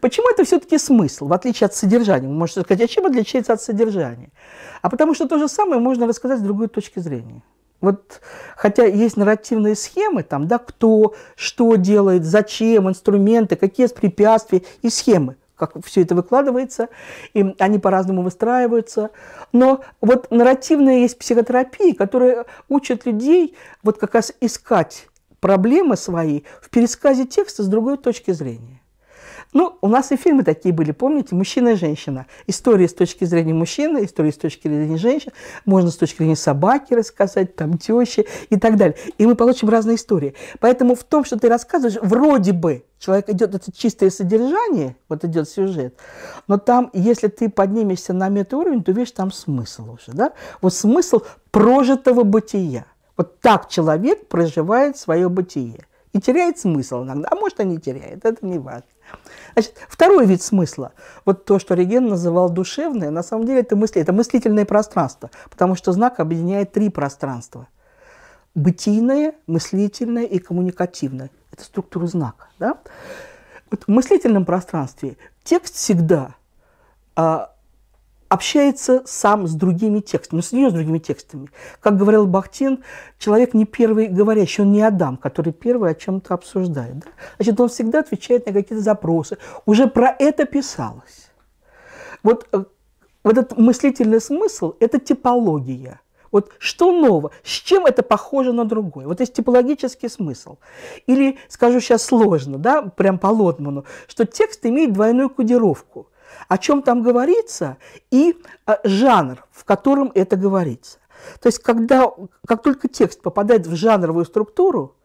Почему 0.00 0.30
это 0.30 0.44
все-таки 0.44 0.78
смысл, 0.78 1.26
в 1.26 1.32
отличие 1.32 1.66
от 1.66 1.74
содержания? 1.74 2.28
Вы 2.28 2.34
можете 2.34 2.62
сказать, 2.62 2.82
а 2.82 2.88
чем 2.88 3.06
отличается 3.06 3.52
от 3.52 3.62
содержания? 3.62 4.30
А 4.82 4.88
потому 4.88 5.14
что 5.14 5.28
то 5.28 5.38
же 5.38 5.48
самое 5.48 5.80
можно 5.80 6.06
рассказать 6.06 6.38
с 6.38 6.42
другой 6.42 6.68
точки 6.68 7.00
зрения. 7.00 7.42
Вот, 7.80 8.20
хотя 8.56 8.84
есть 8.84 9.16
нарративные 9.16 9.74
схемы, 9.74 10.22
там, 10.22 10.46
да, 10.46 10.58
кто 10.58 11.14
что 11.34 11.76
делает, 11.76 12.24
зачем, 12.24 12.88
инструменты, 12.88 13.56
какие 13.56 13.86
препятствия 13.86 14.62
и 14.82 14.90
схемы, 14.90 15.36
как 15.56 15.72
все 15.84 16.02
это 16.02 16.14
выкладывается, 16.14 16.88
и 17.32 17.54
они 17.58 17.78
по-разному 17.78 18.22
выстраиваются. 18.22 19.10
Но 19.52 19.82
вот 20.02 20.30
нарративная 20.30 20.98
есть 20.98 21.18
психотерапия, 21.18 21.94
которая 21.94 22.44
учит 22.68 23.06
людей 23.06 23.56
вот 23.82 23.98
как 23.98 24.14
раз 24.14 24.32
искать 24.40 25.06
проблемы 25.40 25.96
свои 25.96 26.42
в 26.60 26.68
пересказе 26.68 27.24
текста 27.24 27.62
с 27.62 27.66
другой 27.66 27.96
точки 27.96 28.30
зрения. 28.32 28.79
Ну, 29.52 29.76
у 29.80 29.88
нас 29.88 30.12
и 30.12 30.16
фильмы 30.16 30.44
такие 30.44 30.72
были, 30.72 30.92
помните, 30.92 31.34
«Мужчина 31.34 31.70
и 31.70 31.74
женщина». 31.74 32.26
История 32.46 32.88
с 32.88 32.94
точки 32.94 33.24
зрения 33.24 33.52
мужчины, 33.52 34.04
история 34.04 34.30
с 34.32 34.36
точки 34.36 34.68
зрения 34.68 34.96
женщины. 34.96 35.32
Можно 35.64 35.90
с 35.90 35.96
точки 35.96 36.18
зрения 36.18 36.36
собаки 36.36 36.94
рассказать, 36.94 37.56
там, 37.56 37.76
тещи 37.76 38.26
и 38.48 38.56
так 38.56 38.76
далее. 38.76 38.96
И 39.18 39.26
мы 39.26 39.34
получим 39.34 39.68
разные 39.68 39.96
истории. 39.96 40.34
Поэтому 40.60 40.94
в 40.94 41.02
том, 41.02 41.24
что 41.24 41.36
ты 41.36 41.48
рассказываешь, 41.48 41.98
вроде 42.00 42.52
бы 42.52 42.84
человек 43.00 43.28
идет, 43.30 43.54
это 43.54 43.72
чистое 43.72 44.10
содержание, 44.10 44.96
вот 45.08 45.24
идет 45.24 45.48
сюжет, 45.48 45.96
но 46.46 46.58
там, 46.58 46.90
если 46.92 47.26
ты 47.26 47.48
поднимешься 47.48 48.12
на 48.12 48.28
метауровень, 48.28 48.84
то 48.84 48.92
видишь, 48.92 49.12
там 49.12 49.32
смысл 49.32 49.94
уже, 49.94 50.12
да? 50.12 50.32
Вот 50.60 50.74
смысл 50.74 51.22
прожитого 51.50 52.22
бытия. 52.22 52.86
Вот 53.16 53.40
так 53.40 53.68
человек 53.68 54.28
проживает 54.28 54.96
свое 54.96 55.28
бытие. 55.28 55.86
И 56.12 56.20
теряет 56.20 56.58
смысл 56.58 57.04
иногда, 57.04 57.28
а 57.30 57.36
может, 57.36 57.60
и 57.60 57.64
не 57.64 57.78
теряет, 57.78 58.24
это 58.24 58.44
не 58.44 58.58
важно. 58.58 58.88
Значит, 59.54 59.74
второй 59.88 60.26
вид 60.26 60.42
смысла, 60.42 60.92
вот 61.24 61.44
то, 61.44 61.58
что 61.58 61.74
Реген 61.74 62.08
называл 62.08 62.50
душевное, 62.50 63.10
на 63.10 63.22
самом 63.22 63.46
деле 63.46 63.60
это 63.60 63.76
мысли, 63.76 64.00
это 64.00 64.12
мыслительное 64.12 64.64
пространство, 64.64 65.30
потому 65.50 65.76
что 65.76 65.92
знак 65.92 66.18
объединяет 66.20 66.72
три 66.72 66.88
пространства. 66.88 67.68
Бытийное, 68.54 69.34
мыслительное 69.46 70.24
и 70.24 70.40
коммуникативное. 70.40 71.30
Это 71.52 71.64
структура 71.64 72.06
знака. 72.06 72.48
Да? 72.58 72.78
Вот 73.70 73.84
в 73.84 73.88
мыслительном 73.88 74.44
пространстве 74.44 75.16
текст 75.44 75.76
всегда 75.76 76.34
а, 77.14 77.52
общается 78.30 79.02
сам 79.06 79.48
с 79.48 79.54
другими 79.54 79.98
текстами, 79.98 80.38
ну, 80.38 80.42
с 80.42 80.52
нее 80.52 80.70
с 80.70 80.72
другими 80.72 80.98
текстами. 80.98 81.48
Как 81.80 81.98
говорил 81.98 82.28
Бахтин, 82.28 82.84
человек 83.18 83.54
не 83.54 83.66
первый 83.66 84.06
говорящий, 84.06 84.62
он 84.62 84.70
не 84.70 84.82
Адам, 84.82 85.16
который 85.16 85.52
первый 85.52 85.90
о 85.90 85.94
чем-то 85.94 86.34
обсуждает. 86.34 87.00
Да? 87.00 87.06
Значит, 87.36 87.60
он 87.60 87.68
всегда 87.68 87.98
отвечает 87.98 88.46
на 88.46 88.52
какие-то 88.52 88.84
запросы. 88.84 89.36
Уже 89.66 89.88
про 89.88 90.14
это 90.16 90.44
писалось. 90.44 91.32
Вот, 92.22 92.46
э, 92.52 92.64
вот 93.24 93.36
этот 93.36 93.58
мыслительный 93.58 94.20
смысл– 94.20 94.74
это 94.80 95.00
типология. 95.00 96.00
Вот 96.30 96.52
что 96.60 96.92
нового, 96.92 97.32
с 97.42 97.50
чем 97.50 97.84
это 97.84 98.04
похоже 98.04 98.52
на 98.52 98.64
другое? 98.64 99.08
Вот 99.08 99.18
есть 99.18 99.34
типологический 99.34 100.08
смысл. 100.08 100.58
Или, 101.08 101.36
скажу 101.48 101.80
сейчас 101.80 102.04
сложно, 102.04 102.58
да, 102.58 102.82
прям 102.82 103.18
по 103.18 103.26
Лотману, 103.26 103.86
что 104.06 104.24
текст 104.24 104.64
имеет 104.64 104.92
двойную 104.92 105.30
кодировку– 105.30 106.06
о 106.48 106.58
чем 106.58 106.82
там 106.82 107.02
говорится, 107.02 107.76
и 108.10 108.36
а, 108.66 108.78
жанр, 108.84 109.44
в 109.50 109.64
котором 109.64 110.10
это 110.14 110.36
говорится. 110.36 110.98
То 111.40 111.48
есть, 111.48 111.58
когда, 111.60 112.10
как 112.46 112.62
только 112.62 112.88
текст 112.88 113.22
попадает 113.22 113.66
в 113.66 113.74
жанровую 113.76 114.24
структуру, 114.24 114.96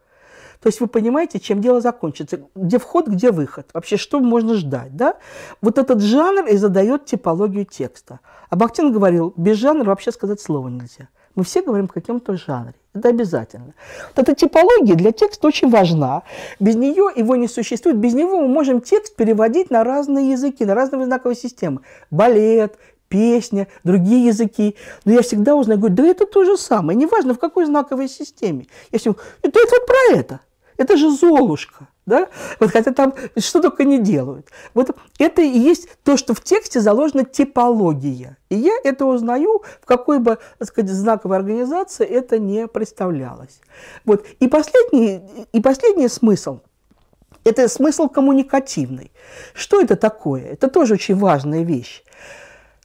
то 0.60 0.68
есть 0.68 0.80
вы 0.80 0.86
понимаете, 0.86 1.38
чем 1.38 1.60
дело 1.60 1.80
закончится, 1.80 2.40
где 2.54 2.78
вход, 2.78 3.06
где 3.06 3.30
выход, 3.30 3.68
вообще 3.74 3.96
что 3.96 4.20
можно 4.20 4.54
ждать. 4.54 4.96
Да? 4.96 5.16
Вот 5.60 5.78
этот 5.78 6.00
жанр 6.00 6.46
и 6.46 6.56
задает 6.56 7.04
типологию 7.04 7.66
текста. 7.66 8.20
А 8.48 8.56
Бахтин 8.56 8.92
говорил, 8.92 9.34
без 9.36 9.58
жанра 9.58 9.84
вообще 9.84 10.12
сказать 10.12 10.40
слова 10.40 10.68
нельзя. 10.68 11.08
Мы 11.36 11.44
все 11.44 11.62
говорим 11.62 11.86
в 11.86 11.92
каком-то 11.92 12.36
жанре. 12.36 12.74
Это 12.94 13.10
обязательно. 13.10 13.74
Вот 14.16 14.28
эта 14.28 14.34
типология 14.34 14.94
для 14.94 15.12
текста 15.12 15.46
очень 15.46 15.68
важна. 15.68 16.22
Без 16.58 16.76
нее 16.76 17.10
его 17.14 17.36
не 17.36 17.46
существует. 17.46 17.98
Без 17.98 18.14
него 18.14 18.40
мы 18.40 18.48
можем 18.48 18.80
текст 18.80 19.14
переводить 19.16 19.70
на 19.70 19.84
разные 19.84 20.30
языки, 20.30 20.64
на 20.64 20.74
разные 20.74 21.04
знаковые 21.04 21.36
системы. 21.36 21.82
Балет, 22.10 22.78
песня, 23.08 23.68
другие 23.84 24.26
языки. 24.26 24.76
Но 25.04 25.12
я 25.12 25.20
всегда 25.20 25.54
узнаю, 25.54 25.78
говорю, 25.78 25.94
да 25.94 26.06
это 26.06 26.24
то 26.24 26.44
же 26.44 26.56
самое. 26.56 26.98
Неважно, 26.98 27.34
в 27.34 27.38
какой 27.38 27.66
знаковой 27.66 28.08
системе. 28.08 28.66
Я 28.90 28.98
всегда 28.98 29.12
говорю, 29.12 29.30
это, 29.42 29.60
это 29.60 29.76
вот 29.78 29.86
про 29.86 30.18
это. 30.18 30.40
Это 30.78 30.96
же 30.96 31.10
Золушка. 31.10 31.88
Да? 32.06 32.28
Вот, 32.60 32.70
хотя 32.70 32.92
там 32.92 33.14
что 33.36 33.60
только 33.60 33.84
не 33.84 33.98
делают. 33.98 34.48
Вот 34.74 34.96
это 35.18 35.42
и 35.42 35.58
есть 35.58 35.88
то, 36.04 36.16
что 36.16 36.34
в 36.34 36.40
тексте 36.40 36.80
заложена 36.80 37.24
типология. 37.24 38.38
И 38.48 38.56
я 38.56 38.74
это 38.84 39.06
узнаю, 39.06 39.64
в 39.82 39.86
какой 39.86 40.20
бы 40.20 40.38
так 40.58 40.68
сказать, 40.68 40.90
знаковой 40.90 41.36
организации 41.36 42.06
это 42.06 42.38
не 42.38 42.68
представлялось. 42.68 43.60
Вот. 44.04 44.24
И, 44.38 44.46
последний, 44.46 45.20
и 45.52 45.60
последний 45.60 46.08
смысл– 46.08 46.60
это 47.44 47.68
смысл 47.68 48.08
коммуникативный. 48.08 49.12
Что 49.52 49.80
это 49.80 49.96
такое? 49.96 50.44
Это 50.44 50.68
тоже 50.68 50.94
очень 50.94 51.16
важная 51.16 51.62
вещь, 51.62 52.04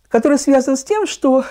которая 0.07 0.37
связана 0.39 0.77
с 0.77 0.83
тем, 0.83 1.05
что 1.05 1.43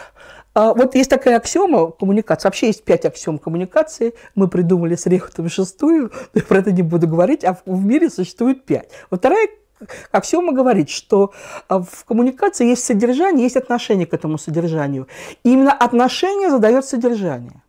вот 0.54 0.95
есть 0.95 1.11
такая 1.11 1.37
аксиома 1.37 1.92
коммуникации. 1.92 2.49
Вообще 2.49 2.66
есть 2.69 2.85
пять 2.85 3.04
аксиом 3.04 3.38
коммуникации. 3.38 4.14
Мы 4.35 4.49
придумали 4.49 4.97
с 4.97 5.07
Рехутом 5.07 5.49
шестую, 5.49 6.11
но 6.35 6.40
я 6.40 6.42
про 6.42 6.59
это 6.59 6.73
не 6.73 6.83
буду 6.83 7.07
говорить, 7.07 7.45
а 7.45 7.57
в 7.64 7.85
мире 7.85 8.11
существует 8.11 8.64
пять. 8.64 8.90
Вот 9.11 9.21
вторая 9.21 9.49
аксиома 10.11 10.52
говорит, 10.52 10.90
что 10.90 11.33
а, 11.69 11.80
в 11.83 12.04
коммуникации 12.04 12.66
есть 12.66 12.85
содержание, 12.85 13.45
есть 13.45 13.57
отношение 13.57 14.07
к 14.07 14.14
этому 14.14 14.38
содержанию. 14.38 15.07
И 15.45 15.52
именно 15.52 15.73
отношение 15.73 16.50
задает 16.50 16.85
содержание. 16.85 17.62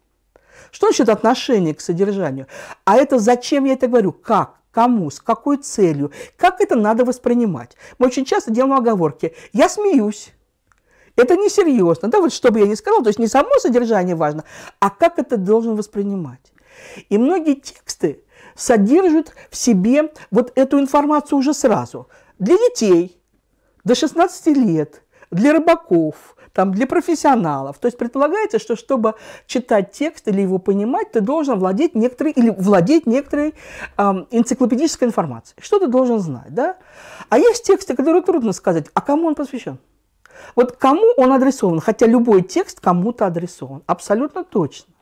Что 0.71 0.87
значит 0.87 1.09
отношение 1.09 1.75
к 1.75 1.81
содержанию? 1.81 2.47
А 2.85 2.97
это 2.97 3.19
зачем 3.19 3.65
я 3.65 3.73
это 3.73 3.87
говорю? 3.87 4.11
Как? 4.11 4.55
Кому? 4.71 5.09
С 5.09 5.19
какой 5.19 5.57
целью? 5.57 6.11
Как 6.37 6.61
это 6.61 6.75
надо 6.75 7.03
воспринимать? 7.03 7.75
Мы 7.99 8.07
очень 8.07 8.25
часто 8.25 8.51
делаем 8.51 8.73
оговорки. 8.73 9.35
Я 9.51 9.67
смеюсь. 9.67 10.31
Это 11.15 11.35
несерьезно. 11.35 12.09
Да, 12.09 12.19
вот 12.19 12.33
что 12.33 12.51
бы 12.51 12.59
я 12.59 12.67
ни 12.67 12.75
сказал, 12.75 13.01
то 13.01 13.09
есть 13.09 13.19
не 13.19 13.27
само 13.27 13.49
содержание 13.59 14.15
важно, 14.15 14.43
а 14.79 14.89
как 14.89 15.19
это 15.19 15.37
должен 15.37 15.75
воспринимать. 15.75 16.53
И 17.09 17.17
многие 17.17 17.55
тексты 17.55 18.23
содержат 18.55 19.33
в 19.49 19.55
себе 19.55 20.13
вот 20.29 20.51
эту 20.55 20.79
информацию 20.79 21.39
уже 21.39 21.53
сразу. 21.53 22.07
Для 22.39 22.57
детей 22.57 23.21
до 23.83 23.95
16 23.95 24.47
лет, 24.57 25.03
для 25.31 25.53
рыбаков, 25.53 26.35
там, 26.53 26.73
для 26.73 26.85
профессионалов. 26.85 27.77
То 27.79 27.87
есть 27.87 27.97
предполагается, 27.97 28.59
что 28.59 28.75
чтобы 28.75 29.13
читать 29.47 29.91
текст 29.91 30.27
или 30.27 30.41
его 30.41 30.57
понимать, 30.57 31.11
ты 31.11 31.21
должен 31.21 31.59
владеть 31.59 31.95
некоторой, 31.95 32.33
или 32.33 32.49
владеть 32.49 33.05
некоторой 33.05 33.53
эм, 33.97 34.27
энциклопедической 34.31 35.07
информацией. 35.07 35.61
Что 35.61 35.79
ты 35.79 35.87
должен 35.87 36.19
знать, 36.19 36.53
да? 36.53 36.77
А 37.29 37.37
есть 37.37 37.65
тексты, 37.65 37.95
которые 37.95 38.21
трудно 38.21 38.51
сказать, 38.51 38.87
а 38.93 39.01
кому 39.01 39.27
он 39.27 39.35
посвящен? 39.35 39.79
Вот 40.55 40.73
кому 40.73 41.05
он 41.17 41.31
адресован? 41.31 41.79
Хотя 41.79 42.07
любой 42.07 42.41
текст 42.41 42.79
кому-то 42.79 43.25
адресован. 43.25 43.83
Абсолютно 43.87 44.43
точно. 44.43 44.93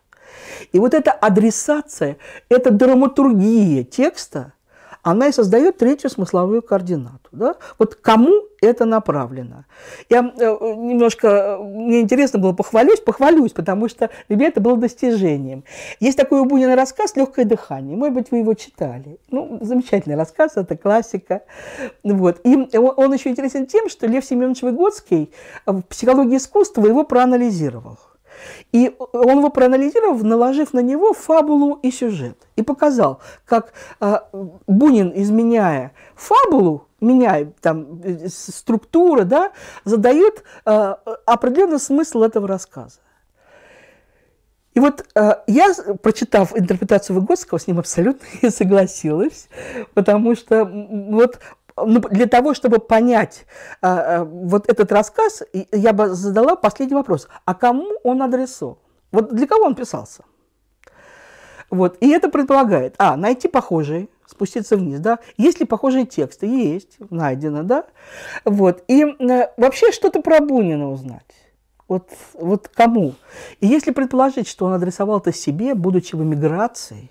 И 0.71 0.79
вот 0.79 0.93
эта 0.93 1.11
адресация, 1.11 2.17
эта 2.49 2.71
драматургия 2.71 3.83
текста, 3.83 4.53
она 5.01 5.27
и 5.27 5.31
создает 5.31 5.77
третью 5.77 6.09
смысловую 6.09 6.61
координату. 6.61 7.29
Да? 7.31 7.55
Вот 7.77 7.95
кому 7.95 8.43
это 8.61 8.85
направлено. 8.85 9.65
Я 10.09 10.19
э, 10.19 10.43
немножко, 10.75 11.27
э, 11.27 11.57
мне 11.63 12.01
интересно 12.01 12.39
было, 12.39 12.53
похвалюсь, 12.53 12.99
похвалюсь, 12.99 13.51
потому 13.51 13.89
что 13.89 14.09
для 14.27 14.37
меня 14.37 14.47
это 14.47 14.61
было 14.61 14.77
достижением. 14.77 15.63
Есть 15.99 16.17
такой 16.17 16.39
у 16.41 16.45
Бунина 16.45 16.75
рассказ 16.75 17.15
«Легкое 17.15 17.45
дыхание». 17.45 17.95
Может 17.95 18.13
быть, 18.13 18.31
вы 18.31 18.39
его 18.39 18.53
читали. 18.53 19.19
Ну, 19.29 19.59
замечательный 19.61 20.15
рассказ, 20.15 20.53
это 20.55 20.75
классика. 20.77 21.43
Вот. 22.03 22.41
И 22.43 22.55
он, 22.77 23.13
еще 23.13 23.29
интересен 23.29 23.65
тем, 23.65 23.89
что 23.89 24.07
Лев 24.07 24.25
Семенович 24.25 24.61
Выгодский 24.61 25.31
в 25.65 25.81
психологии 25.83 26.37
искусства 26.37 26.85
его 26.85 27.03
проанализировал. 27.03 27.97
И 28.71 28.95
он 29.13 29.39
его 29.39 29.49
проанализировал, 29.49 30.17
наложив 30.23 30.73
на 30.73 30.79
него 30.79 31.13
фабулу 31.13 31.79
и 31.81 31.91
сюжет. 31.91 32.37
И 32.55 32.61
показал, 32.61 33.19
как 33.45 33.73
э, 33.99 34.19
Бунин, 34.67 35.11
изменяя 35.15 35.91
фабулу, 36.15 36.88
меняет 37.01 37.59
там 37.61 38.01
э, 38.03 38.27
структура, 38.29 39.23
да, 39.23 39.51
задает 39.85 40.43
э, 40.65 40.95
определенный 41.25 41.79
смысл 41.79 42.23
этого 42.23 42.47
рассказа. 42.47 42.99
И 44.73 44.79
вот 44.79 45.05
э, 45.15 45.35
я, 45.47 45.73
прочитав 46.01 46.55
интерпретацию 46.57 47.19
Выгодского, 47.19 47.57
с 47.57 47.67
ним 47.67 47.79
абсолютно 47.79 48.25
не 48.41 48.49
согласилась, 48.49 49.49
потому 49.93 50.35
что 50.35 50.65
вот 50.65 51.39
ну, 51.85 51.99
для 51.99 52.27
того, 52.27 52.53
чтобы 52.53 52.79
понять 52.79 53.45
э, 53.81 53.87
э, 53.87 54.23
вот 54.23 54.69
этот 54.69 54.91
рассказ, 54.91 55.43
я 55.71 55.93
бы 55.93 56.09
задала 56.09 56.55
последний 56.55 56.95
вопрос. 56.95 57.27
А 57.45 57.53
кому 57.55 57.87
он 58.03 58.21
адресован? 58.21 58.77
Вот 59.11 59.33
для 59.33 59.47
кого 59.47 59.65
он 59.65 59.75
писался? 59.75 60.23
Вот. 61.69 61.97
И 62.01 62.09
это 62.09 62.29
предполагает, 62.29 62.95
а, 62.97 63.15
найти 63.15 63.47
похожие, 63.47 64.07
спуститься 64.29 64.77
вниз, 64.77 64.99
да. 64.99 65.19
Есть 65.37 65.59
ли 65.59 65.65
похожие 65.65 66.05
тексты? 66.05 66.45
Есть, 66.45 66.97
найдено, 67.09 67.63
да. 67.63 67.85
Вот. 68.45 68.83
И 68.87 69.03
э, 69.03 69.47
вообще 69.57 69.91
что-то 69.91 70.21
про 70.21 70.39
Бунина 70.39 70.91
узнать. 70.91 71.25
Вот, 71.87 72.09
вот 72.33 72.67
кому? 72.67 73.15
И 73.59 73.67
если 73.67 73.91
предположить, 73.91 74.47
что 74.47 74.65
он 74.65 74.73
адресовал 74.73 75.17
это 75.19 75.33
себе, 75.33 75.73
будучи 75.73 76.15
в 76.15 76.23
эмиграции, 76.23 77.09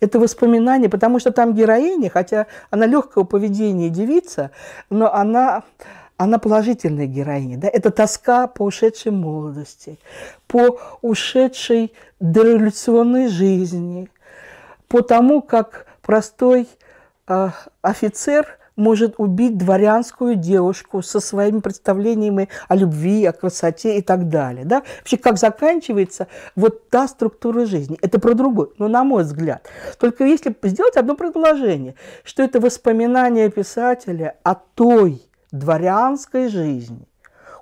это 0.00 0.18
воспоминание, 0.18 0.90
потому 0.90 1.20
что 1.20 1.30
там 1.30 1.54
героиня, 1.54 2.10
хотя 2.10 2.48
она 2.70 2.86
легкого 2.86 3.22
поведения 3.22 3.88
девица, 3.88 4.50
но 4.88 5.14
она, 5.14 5.62
она 6.16 6.38
положительная 6.38 7.06
героиня. 7.06 7.56
Да? 7.58 7.68
Это 7.68 7.92
тоска 7.92 8.48
по 8.48 8.64
ушедшей 8.64 9.12
молодости, 9.12 10.00
по 10.48 10.80
ушедшей 11.02 11.92
дореволюционной 12.18 13.28
жизни, 13.28 14.08
по 14.88 15.02
тому, 15.02 15.40
как 15.40 15.86
простой 16.02 16.68
э, 17.28 17.48
офицер 17.82 18.58
может 18.76 19.14
убить 19.18 19.58
дворянскую 19.58 20.34
девушку 20.34 21.02
со 21.02 21.20
своими 21.20 21.60
представлениями 21.60 22.48
о 22.68 22.76
любви, 22.76 23.24
о 23.26 23.32
красоте 23.32 23.98
и 23.98 24.02
так 24.02 24.28
далее. 24.28 24.64
Да? 24.64 24.82
Вообще, 24.98 25.18
как 25.18 25.38
заканчивается 25.38 26.28
вот 26.56 26.88
та 26.88 27.06
структура 27.06 27.66
жизни. 27.66 27.98
Это 28.00 28.18
про 28.18 28.34
другой, 28.34 28.72
но 28.78 28.88
на 28.88 29.04
мой 29.04 29.24
взгляд. 29.24 29.68
Только 29.98 30.24
если 30.24 30.56
сделать 30.62 30.96
одно 30.96 31.14
предположение, 31.14 31.94
что 32.24 32.42
это 32.42 32.58
воспоминание 32.58 33.50
писателя 33.50 34.36
о 34.42 34.54
той 34.54 35.22
дворянской 35.52 36.48
жизни, 36.48 37.06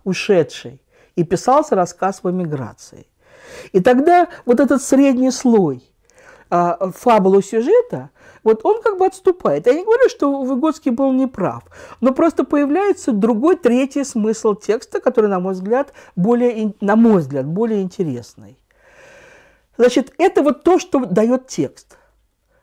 ушедшей, 0.04 0.80
и 1.16 1.25
писался 1.25 1.75
рассказ 1.75 2.21
в 2.23 2.30
эмиграции. 2.30 3.09
И 3.73 3.80
тогда 3.80 4.28
вот 4.47 4.61
этот 4.61 4.80
средний 4.83 5.33
слой 5.33 5.83
а, 6.50 6.90
фабулу 6.93 7.43
сюжета, 7.43 8.11
вот 8.45 8.64
он 8.64 8.83
как 8.83 8.99
бы 8.99 9.07
отступает. 9.07 9.67
Я 9.67 9.75
не 9.75 9.85
говорю, 9.85 10.09
что 10.09 10.43
Выгодский 10.43 10.90
был 10.90 11.12
неправ, 11.12 11.64
но 12.00 12.12
просто 12.12 12.45
появляется 12.45 13.12
другой, 13.12 13.57
третий 13.57 14.05
смысл 14.05 14.55
текста, 14.55 15.00
который, 15.00 15.28
на 15.28 15.40
мой 15.40 15.55
взгляд, 15.55 15.93
более, 16.17 16.75
на 16.81 16.97
мой 16.97 17.19
взгляд, 17.19 17.47
более 17.47 17.83
интересный. 17.83 18.57
Значит, 19.76 20.12
это 20.19 20.43
вот 20.43 20.64
то, 20.64 20.78
что 20.78 21.05
дает 21.05 21.47
текст. 21.47 21.97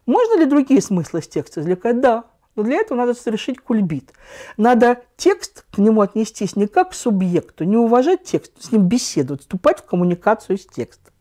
Можно 0.06 0.40
ли 0.40 0.46
другие 0.46 0.82
смыслы 0.82 1.20
из 1.20 1.28
текста 1.28 1.62
извлекать? 1.62 2.02
Да. 2.02 2.26
Но 2.56 2.64
для 2.64 2.78
этого 2.78 2.98
надо 2.98 3.14
совершить 3.14 3.60
кульбит. 3.60 4.12
Надо 4.58 5.02
текст 5.18 5.66
к 5.72 5.78
нему 5.78 6.02
отнестись 6.02 6.56
не 6.56 6.68
как 6.68 6.92
к 6.92 6.94
субъекту, 6.94 7.66
не 7.66 7.78
уважать 7.78 8.24
текст, 8.24 8.54
с 8.60 8.72
ним 8.72 8.88
беседовать, 8.88 9.42
вступать 9.42 9.80
в 9.80 9.86
коммуникацию 9.86 10.58
с 10.58 10.66
текстом. 10.66 11.14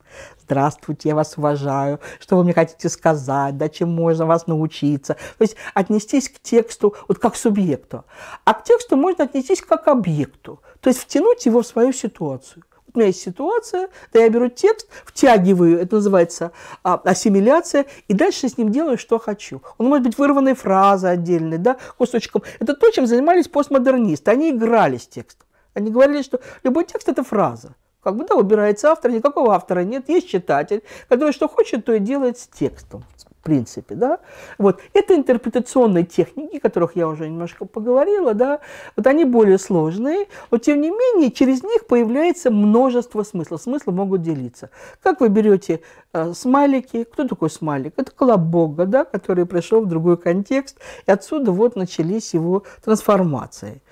Здравствуйте, 0.43 1.11
я 1.11 1.15
вас 1.15 1.37
уважаю, 1.37 2.01
что 2.21 2.37
вы 2.37 2.45
мне 2.45 2.53
хотите 2.53 2.89
сказать, 2.89 3.57
да, 3.57 3.69
чем 3.69 3.91
можно 3.91 4.27
вас 4.27 4.47
научиться. 4.47 5.15
То 5.39 5.43
есть 5.43 5.57
отнестись 5.75 6.29
к 6.29 6.41
тексту 6.41 6.95
вот 7.09 7.19
как 7.19 7.35
к 7.35 7.37
субъекту. 7.37 8.05
А 8.45 8.55
к 8.55 8.65
тексту 8.65 8.97
можно 8.97 9.25
отнестись 9.25 9.63
как 9.63 9.85
к 9.85 9.89
объекту, 9.89 10.61
то 10.81 10.89
есть 10.89 11.01
втянуть 11.01 11.47
его 11.47 11.63
в 11.63 11.67
свою 11.67 11.93
ситуацию 11.93 12.65
у 12.95 12.99
меня 12.99 13.09
есть 13.09 13.23
ситуация, 13.23 13.89
да 14.13 14.21
я 14.21 14.29
беру 14.29 14.49
текст, 14.49 14.89
втягиваю, 15.05 15.81
это 15.81 15.97
называется 15.97 16.53
а, 16.83 16.95
ассимиляция, 17.05 17.87
и 18.07 18.15
дальше 18.15 18.49
с 18.49 18.57
ним 18.57 18.71
делаю, 18.71 18.99
что 18.99 19.19
хочу. 19.19 19.63
Он 19.79 19.89
может 19.89 20.05
быть 20.07 20.17
вырванной 20.17 20.55
фразой 20.55 21.13
отдельной, 21.13 21.59
да, 21.59 21.77
кусочком. 21.99 22.43
Это 22.61 22.75
то, 22.75 22.91
чем 22.91 23.07
занимались 23.07 23.49
постмодернисты. 23.49 24.31
Они 24.31 24.51
играли 24.51 24.97
с 24.97 25.09
текстом. 25.09 25.47
Они 25.75 25.91
говорили, 25.91 26.23
что 26.23 26.41
любой 26.63 26.85
текст– 26.85 27.09
это 27.09 27.25
фраза. 27.25 27.75
Как 28.05 28.17
бы, 28.17 28.25
да, 28.27 28.37
выбирается 28.37 28.93
автор, 28.93 29.11
никакого 29.11 29.55
автора 29.55 29.81
нет, 29.81 30.09
есть 30.09 30.29
читатель, 30.29 30.83
который 31.09 31.33
что 31.33 31.49
хочет, 31.49 31.85
то 31.85 31.95
и 31.95 31.99
делает 31.99 32.39
с 32.39 32.47
текстом 32.47 33.03
принципе, 33.45 33.95
да, 33.95 34.19
вот, 34.59 34.81
это 34.93 35.15
интерпретационные 35.15 36.05
техники, 36.05 36.57
о 36.57 36.61
которых 36.61 36.97
я 36.97 37.07
уже 37.07 37.29
немножко 37.29 37.67
поговорила, 37.67 38.35
да, 38.35 38.61
вот 38.97 39.07
они 39.07 39.25
более 39.25 39.59
сложные, 39.59 40.27
но 40.51 40.59
тем 40.59 40.81
не 40.81 40.91
менее 40.91 41.31
через 41.31 41.63
них 41.63 41.87
появляется 41.87 42.51
множество 42.51 43.23
смыслов, 43.23 43.63
смыслы 43.63 43.93
могут 43.93 44.23
делиться. 44.23 44.71
Как 45.03 45.21
вы 45.21 45.29
берете 45.29 45.81
э, 46.13 46.33
смайлики, 46.35 47.05
кто 47.05 47.29
такой 47.29 47.51
смайлик? 47.51 47.93
Это 47.97 48.11
колобок, 48.11 48.89
да, 48.89 49.05
который 49.05 49.47
пришел 49.47 49.83
в 49.83 49.87
другой 49.87 50.17
контекст, 50.17 50.79
и 51.07 51.11
отсюда 51.11 51.53
вот 51.53 51.77
начались 51.77 52.35
его 52.35 52.65
трансформации. 52.83 53.83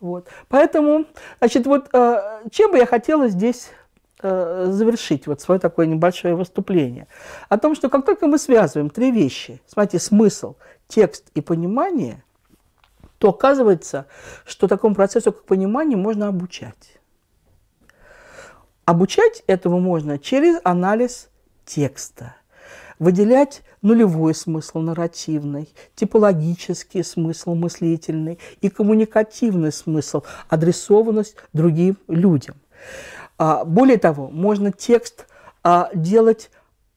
Вот. 0.00 0.28
Поэтому, 0.48 1.04
значит, 1.38 1.66
вот 1.66 1.88
э, 1.92 2.42
чем 2.50 2.72
бы 2.72 2.78
я 2.78 2.86
хотела 2.86 3.28
здесь 3.28 3.70
Э, 4.22 4.66
завершить 4.68 5.26
вот 5.26 5.40
свое 5.40 5.58
такое 5.58 5.86
небольшое 5.86 6.34
выступление. 6.34 7.06
О 7.48 7.56
том, 7.56 7.74
что 7.74 7.88
как 7.88 8.04
только 8.04 8.26
мы 8.26 8.36
связываем 8.36 8.90
три 8.90 9.10
вещи, 9.12 9.62
смотрите, 9.66 9.98
смысл, 9.98 10.56
текст 10.88 11.30
и 11.34 11.40
понимание, 11.40 12.22
то 13.16 13.30
оказывается, 13.30 14.06
что 14.44 14.68
такому 14.68 14.94
процессу, 14.94 15.32
как 15.32 15.44
понимание, 15.44 15.96
можно 15.96 16.28
обучать. 16.28 16.98
Обучать 18.84 19.42
этому 19.46 19.80
можно 19.80 20.18
через 20.18 20.60
анализ 20.64 21.30
текста, 21.64 22.36
выделять 23.00 23.62
нулевой 23.82 24.34
смысл 24.34 24.78
нарративный, 24.78 25.74
типологический 25.96 27.02
смысл 27.02 27.56
мыслительный 27.56 28.38
и 28.60 28.68
коммуникативный 28.68 29.72
смысл, 29.72 30.22
адресованность 30.48 31.34
другим 31.52 31.98
людям. 32.06 32.56
А, 33.38 33.64
более 33.64 33.98
того, 33.98 34.28
можно 34.28 34.70
текст 34.70 35.26
а, 35.64 35.90
делать 35.94 36.50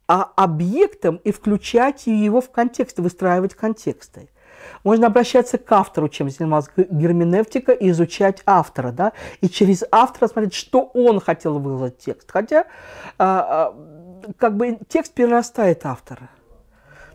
а, 0.07 0.29
объектом 0.35 1.15
и 1.23 1.31
включать 1.31 2.05
его 2.05 2.41
в 2.41 2.51
контекст, 2.51 2.99
выстраивать 2.99 3.55
контексты. 3.55 4.29
Можно 4.83 5.07
обращаться 5.07 5.57
к 5.57 5.71
автору, 5.71 6.09
чем 6.09 6.29
занималась 6.29 6.67
герменевтика, 6.75 7.71
и 7.71 7.89
изучать 7.91 8.41
автора, 8.45 8.91
да, 8.91 9.13
и 9.39 9.49
через 9.49 9.83
автора 9.91 10.27
смотреть, 10.27 10.53
что 10.53 10.91
он 10.93 11.21
хотел 11.21 11.59
выложить 11.59 11.99
текст. 11.99 12.29
Хотя 12.31 12.65
как 14.37 14.57
бы 14.57 14.79
текст 14.87 15.13
перерастает 15.13 15.85
автора. 15.85 16.29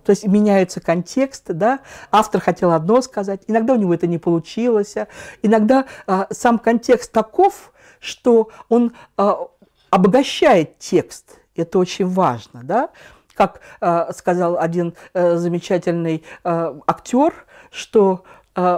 То 0.04 0.10
есть 0.10 0.26
меняется 0.26 0.80
контекст, 0.80 1.44
да, 1.48 1.80
автор 2.10 2.40
хотел 2.40 2.72
одно 2.72 3.02
сказать, 3.02 3.42
иногда 3.46 3.74
у 3.74 3.76
него 3.76 3.92
это 3.92 4.06
не 4.06 4.16
получилось, 4.16 4.94
иногда 5.42 5.84
сам 6.30 6.58
контекст 6.58 7.12
таков, 7.12 7.72
что 8.00 8.48
он 8.68 8.94
э, 9.18 9.32
обогащает 9.90 10.78
текст. 10.78 11.38
Это 11.56 11.78
очень 11.78 12.06
важно, 12.06 12.62
да? 12.62 12.90
Как 13.34 13.60
э, 13.80 14.12
сказал 14.14 14.58
один 14.58 14.94
э, 15.14 15.36
замечательный 15.36 16.24
э, 16.44 16.80
актер, 16.86 17.34
что 17.70 18.24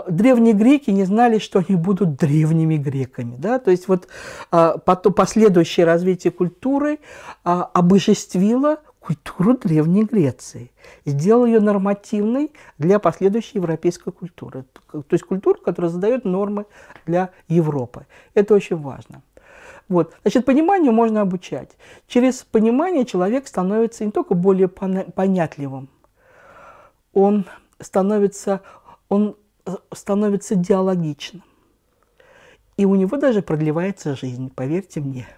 древние 0.09 0.53
греки 0.55 0.91
не 0.91 1.05
знали, 1.05 1.39
что 1.39 1.65
они 1.67 1.77
будут 1.77 2.17
древними 2.17 2.77
греками. 2.77 3.37
Да? 3.39 3.59
То 3.59 3.71
есть 3.71 3.89
вот 3.89 4.09
потом, 4.51 5.13
последующее 5.13 5.87
развитие 5.87 6.33
культуры 6.33 6.95
э, 6.95 6.99
обожествило 7.45 8.79
культуру 9.01 9.57
Древней 9.57 10.05
Греции, 10.05 10.71
сделал 11.05 11.47
ее 11.47 11.61
нормативной 11.61 12.53
для 12.79 12.99
последующей 12.99 13.59
европейской 13.59 14.13
культуры. 14.13 14.65
То 14.93 15.05
есть 15.11 15.25
культуру, 15.25 15.59
которая 15.61 15.91
задает 15.91 16.25
нормы 16.25 16.67
для 17.07 17.31
Европы. 17.49 18.07
Это 18.35 18.55
очень 18.55 18.77
важно. 18.77 19.23
Вот. 19.89 20.15
Значит, 20.23 20.45
пониманию 20.45 20.93
можно 20.93 21.23
обучать. 21.23 21.71
Через 22.07 22.45
понимание 22.45 23.05
человек 23.05 23.49
становится 23.49 24.05
не 24.05 24.13
только 24.13 24.35
более 24.35 24.69
понятливым, 24.69 25.89
он 27.13 27.47
становится, 27.81 28.61
он 29.09 29.37
становится 29.93 30.55
диалогичным. 30.55 31.43
И 32.77 32.85
у 32.85 32.95
него 32.95 33.17
даже 33.19 33.43
продлевается 33.43 34.17
жизнь, 34.17 34.51
поверьте 34.55 35.01
мне. 35.01 35.29